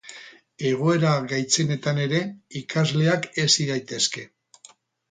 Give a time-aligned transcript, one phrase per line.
[0.69, 2.23] Egoera gaitzenetan ere
[2.63, 4.31] ikasleak hezi daitezke.